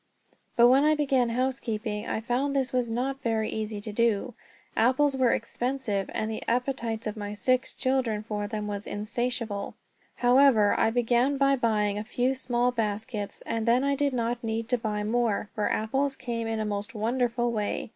[0.55, 4.33] But when I began housekeeping I found this was not very easy to do.
[4.75, 9.75] Apples were expensive, and the appetites of my six children for them seemed insatiable.
[10.15, 14.69] However, I began by buying a few small baskets; and then I did not need
[14.69, 17.89] to buy more, for apples came in a most wonderful way.